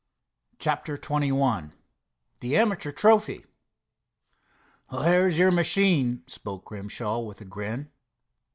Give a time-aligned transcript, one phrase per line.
[0.57, 1.73] CHAPTER XXI
[2.39, 3.45] THE AMATEUR TROPHY
[4.91, 7.91] "There's your machine," spoke Grimshaw, with a grin.